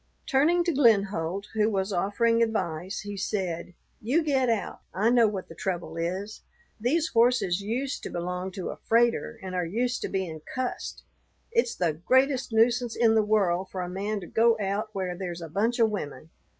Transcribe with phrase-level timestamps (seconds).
[0.25, 4.79] Turning to Glenholdt, who was offering advice, he said, "You get out.
[4.95, 6.41] I know what the trouble is:
[6.79, 11.03] these horses used to belong to a freighter and are used to being cussed.
[11.51, 15.39] It's the greatest nuisance in the world for a man to go out where there's
[15.43, 16.31] a bunch of women.